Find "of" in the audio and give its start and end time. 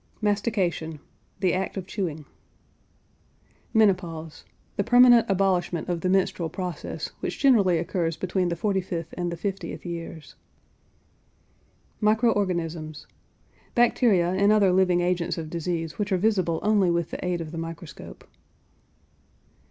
1.77-1.85, 5.89-6.01, 15.37-15.51, 17.39-17.51